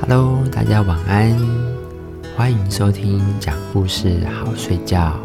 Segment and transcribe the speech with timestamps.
[0.00, 1.36] Hello，大家晚安，
[2.36, 5.18] 欢迎收听讲故事好睡觉。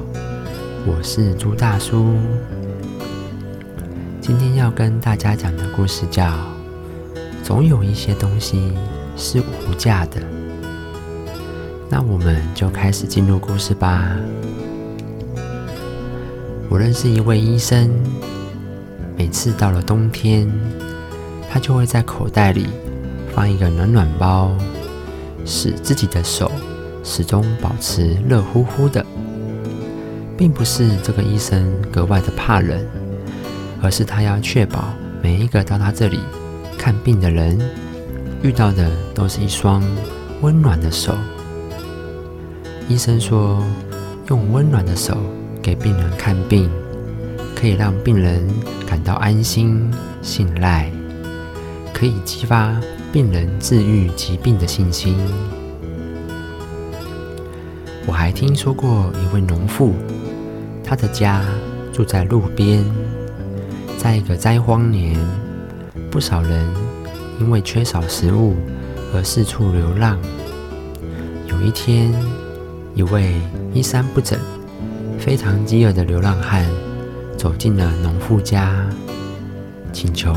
[0.85, 2.17] 我是朱大叔，
[4.19, 6.25] 今天要跟大家讲的故事叫
[7.43, 8.73] 《总有一些东西
[9.15, 10.19] 是无价的》。
[11.89, 14.17] 那我们就开始进入故事吧。
[16.67, 17.89] 我认识一位医生，
[19.15, 20.51] 每次到了冬天，
[21.49, 22.67] 他就会在口袋里
[23.33, 24.51] 放一个暖暖包，
[25.45, 26.51] 使自己的手
[27.03, 29.05] 始终保持热乎乎的。
[30.35, 32.77] 并不是这个医生格外的怕冷，
[33.81, 34.85] 而是他要确保
[35.21, 36.19] 每一个到他这里
[36.77, 37.57] 看病的人
[38.41, 39.83] 遇到的都是一双
[40.41, 41.15] 温暖的手。
[42.89, 43.63] 医生说，
[44.27, 45.15] 用温暖的手
[45.61, 46.69] 给病人看病，
[47.55, 48.45] 可以让病人
[48.87, 49.89] 感到安心、
[50.21, 50.91] 信赖，
[51.93, 52.75] 可以激发
[53.11, 55.15] 病人治愈疾病的信心。
[58.05, 59.93] 我还听说过一位农妇。
[60.83, 61.41] 他的家
[61.93, 62.83] 住在路边，
[63.97, 65.17] 在一个灾荒年，
[66.11, 66.67] 不少人
[67.39, 68.55] 因为缺少食物
[69.13, 70.19] 而四处流浪。
[71.47, 72.13] 有一天，
[72.93, 73.39] 一位
[73.73, 74.37] 衣衫不整、
[75.17, 76.69] 非常饥饿的流浪汉
[77.37, 78.85] 走进了农妇家，
[79.93, 80.35] 请求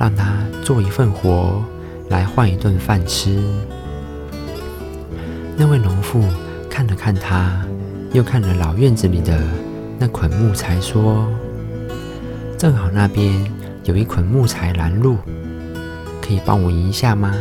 [0.00, 1.62] 让他做一份活
[2.08, 3.40] 来换一顿饭吃。
[5.56, 6.24] 那位农妇
[6.68, 7.62] 看了看他。
[8.12, 9.40] 又看了老院子里的
[9.96, 11.28] 那捆木材，说
[12.58, 13.32] ：“正好那边
[13.84, 15.16] 有一捆木材拦路，
[16.20, 17.32] 可以帮我移一下吗？”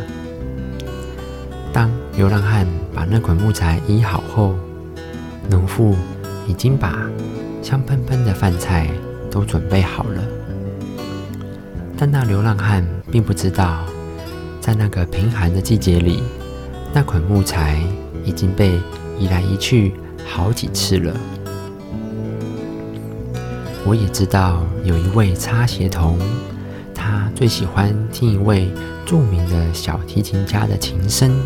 [1.73, 4.53] 当流浪汉把那捆木材移好后，
[5.49, 5.95] 农妇
[6.45, 6.99] 已经把
[7.63, 8.87] 香喷喷的饭菜
[9.31, 10.21] 都准备好了。
[12.01, 13.83] 但那流浪汉并不知道，
[14.61, 16.23] 在那个贫寒的季节里，
[16.93, 17.77] 那捆木材
[18.23, 18.79] 已经被
[19.19, 19.93] 移来移去。
[20.25, 21.13] 好几次了。
[23.85, 26.17] 我也知道有一位擦鞋童，
[26.93, 28.71] 他最喜欢听一位
[29.05, 31.37] 著名的小提琴家的琴声。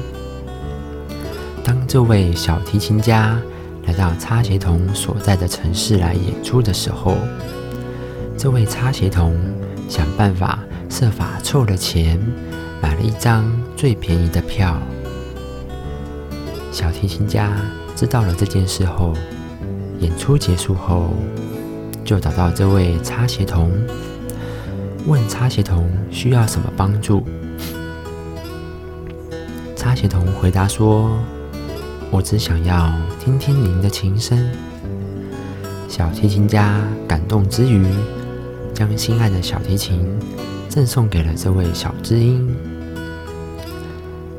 [1.63, 3.40] 当这位小提琴家
[3.88, 7.18] 来到擦鞋童所在的城市来演出的时候，
[8.38, 9.36] 这位擦鞋童
[9.94, 10.58] 想办法
[10.90, 12.20] 设法凑了钱，
[12.81, 13.46] 买了一张
[13.76, 14.76] 最便宜的票。
[16.72, 17.56] 小提琴家。
[17.96, 19.14] 知道了这件事后，
[20.00, 21.14] 演出结束后，
[22.04, 23.72] 就找到这位擦鞋童，
[25.06, 27.24] 问擦鞋童需要什么帮助。
[29.75, 31.12] 擦鞋童回答说
[32.10, 32.92] ：“我只想要
[33.24, 34.44] 听听您的琴声。”
[35.88, 37.86] 小提琴家感动之余，
[38.73, 40.06] 将心爱的小提琴
[40.67, 42.53] 赠送给了这位小知音。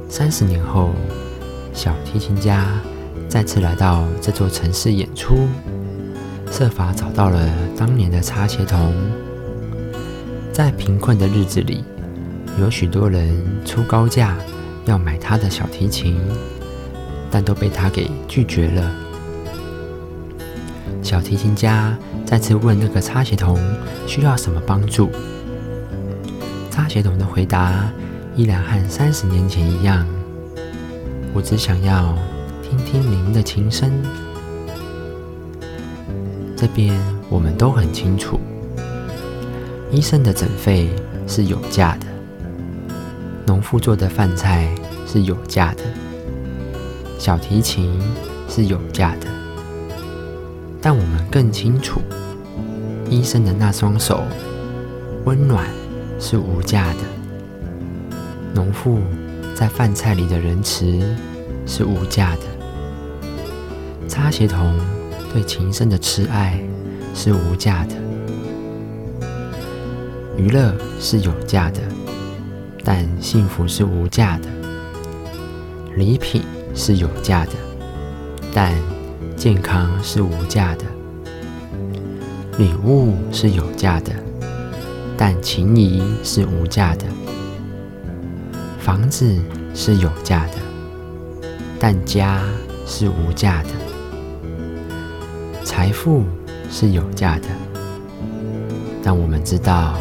[0.08, 0.90] 三十年后，
[1.72, 2.66] 小提琴家。
[3.26, 5.48] 再次来到这座城市演出，
[6.52, 8.94] 设法找到了当年的擦鞋童。
[10.52, 11.82] 在贫困的日子里，
[12.60, 13.34] 有许多人
[13.64, 14.36] 出高价
[14.84, 16.16] 要买他的小提琴，
[17.28, 19.03] 但都被他给拒绝了。
[21.04, 23.56] 小提琴家再次问那个擦鞋童
[24.08, 25.10] 需要什么帮助，
[26.70, 27.88] 擦鞋童的回答
[28.34, 30.04] 依然和三十年前一样
[31.32, 32.12] ：“我只想要。”
[32.64, 33.92] 听听您的琴声。
[36.56, 36.98] 这边
[37.28, 38.40] 我们都很清楚，
[39.92, 40.88] 医生的诊费
[41.28, 42.06] 是有价的，
[43.46, 44.74] 农妇做的饭菜
[45.06, 45.82] 是有价的，
[47.18, 48.00] 小提琴
[48.48, 49.43] 是有价的。
[50.86, 52.02] 但我们更清楚，
[53.08, 54.22] 医生的那双手
[55.24, 55.66] 温暖
[56.20, 56.98] 是无价的，
[58.52, 59.00] 农妇
[59.54, 60.84] 在饭菜里的仁慈
[61.64, 62.42] 是无价的。
[64.06, 64.78] 擦鞋童
[65.32, 66.62] 对琴声的痴爱
[67.14, 67.94] 是无价的，
[70.36, 71.80] 娱乐是有价的，
[72.84, 74.48] 但幸福是无价的；
[75.96, 76.42] 礼品
[76.74, 77.52] 是有价的，
[78.52, 78.74] 但
[79.36, 80.84] 健康是无价的；
[82.58, 84.12] 礼物是有价的，
[85.16, 87.04] 但情谊是无价的；
[88.78, 89.38] 房子
[89.74, 91.48] 是有价的，
[91.78, 92.42] 但家
[92.86, 93.68] 是无价的。
[95.64, 96.24] 财富
[96.70, 97.48] 是有价的，
[99.02, 99.94] 但我们知道，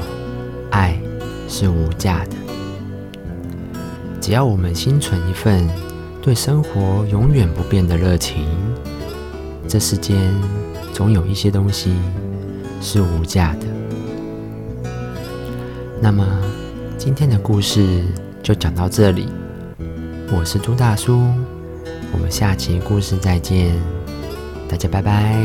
[0.70, 0.98] 爱
[1.50, 2.36] 是无价的。
[4.22, 5.68] 只要我们心存一份
[6.22, 8.46] 对生活永远不变的热情，
[9.74, 10.32] 这世间
[10.94, 11.96] 总有一些东西
[12.80, 13.66] 是无价的。
[16.00, 16.24] 那么，
[16.96, 18.04] 今天的故事
[18.44, 19.28] 就讲到这里。
[20.32, 21.24] 我是朱大叔，
[22.12, 23.74] 我们下期故事再见，
[24.70, 25.44] 大家拜拜。